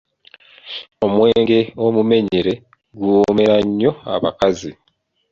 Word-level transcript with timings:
Omwenge 1.05 1.59
omumenyere 1.85 2.53
guwoomera 2.97 3.55
nnyo 3.65 3.91
abakazi. 4.13 4.71